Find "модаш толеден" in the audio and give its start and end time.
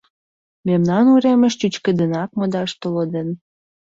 2.37-3.29